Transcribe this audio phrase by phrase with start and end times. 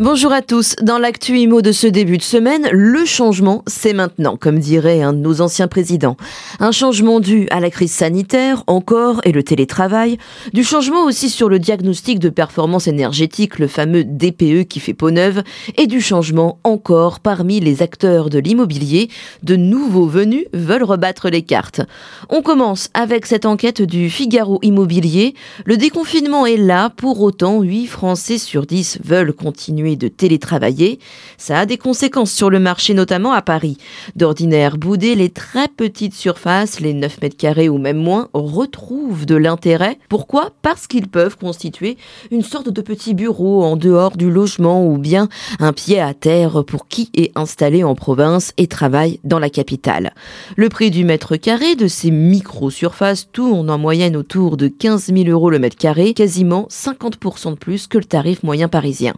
[0.00, 0.76] Bonjour à tous.
[0.80, 5.12] Dans l'actu IMO de ce début de semaine, le changement, c'est maintenant, comme dirait un
[5.12, 6.16] de nos anciens présidents.
[6.60, 10.16] Un changement dû à la crise sanitaire, encore, et le télétravail.
[10.52, 15.10] Du changement aussi sur le diagnostic de performance énergétique, le fameux DPE qui fait peau
[15.10, 15.42] neuve.
[15.76, 19.10] Et du changement encore parmi les acteurs de l'immobilier.
[19.42, 21.80] De nouveaux venus veulent rebattre les cartes.
[22.28, 25.34] On commence avec cette enquête du Figaro Immobilier.
[25.64, 30.98] Le déconfinement est là, pour autant, 8 Français sur 10 veulent continuer de télétravailler.
[31.36, 33.78] Ça a des conséquences sur le marché, notamment à Paris.
[34.16, 39.36] D'ordinaire, boudé, les très petites surfaces, les 9 mètres carrés ou même moins, retrouvent de
[39.36, 39.98] l'intérêt.
[40.08, 40.52] Pourquoi?
[40.62, 41.96] Parce qu'ils peuvent constituer
[42.30, 45.28] une sorte de petit bureau en dehors du logement ou bien
[45.60, 50.14] un pied à terre pour qui est installé en province et travaille dans la capitale.
[50.56, 55.28] Le prix du mètre carré de ces micro-surfaces tourne en moyenne autour de 15 000
[55.28, 59.14] euros le mètre carré, quasiment 50% de plus que le tarif moyen parisien.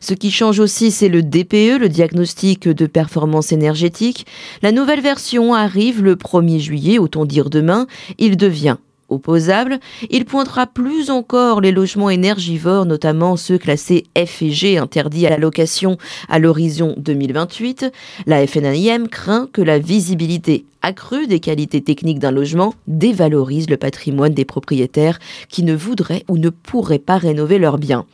[0.00, 4.26] Ce qui change aussi, c'est le DPE, le diagnostic de performance énergétique.
[4.62, 7.86] La nouvelle version arrive le 1er juillet, autant dire demain.
[8.18, 8.76] Il devient
[9.08, 15.26] opposable, il pointera plus encore les logements énergivores, notamment ceux classés F et G interdits
[15.26, 17.86] à la location à l'horizon 2028.
[18.26, 24.34] La FNIM craint que la visibilité accrue des qualités techniques d'un logement dévalorise le patrimoine
[24.34, 28.06] des propriétaires qui ne voudraient ou ne pourraient pas rénover leurs biens.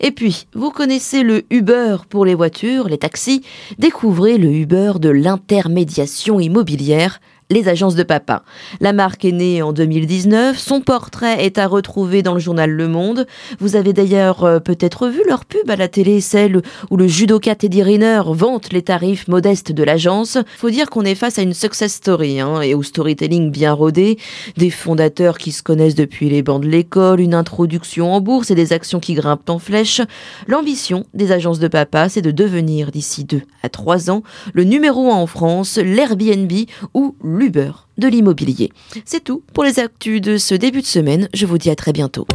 [0.00, 3.42] Et puis, vous connaissez le Uber pour les voitures, les taxis,
[3.78, 8.42] découvrez le Uber de l'intermédiation immobilière les agences de papa.
[8.80, 12.88] La marque est née en 2019, son portrait est à retrouver dans le journal Le
[12.88, 13.26] Monde.
[13.58, 17.54] Vous avez d'ailleurs euh, peut-être vu leur pub à la télé, celle où le judoka
[17.54, 20.38] Teddy Riner vante les tarifs modestes de l'agence.
[20.58, 24.18] Faut dire qu'on est face à une success story hein, et au storytelling bien rodé,
[24.56, 28.54] des fondateurs qui se connaissent depuis les bancs de l'école, une introduction en bourse et
[28.54, 30.02] des actions qui grimpent en flèche.
[30.46, 35.10] L'ambition des agences de papa, c'est de devenir d'ici deux à trois ans le numéro
[35.10, 36.52] un en France, l'Airbnb
[36.94, 38.70] ou l'Uber de l'immobilier.
[39.04, 41.28] C'est tout pour les actus de ce début de semaine.
[41.34, 42.26] Je vous dis à très bientôt.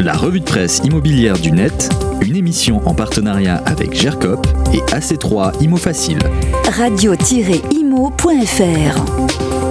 [0.00, 1.88] La revue de presse immobilière du net,
[2.20, 6.18] une émission en partenariat avec GERCOP et AC3 Imo Facile.
[6.64, 9.61] Radio-imo.fr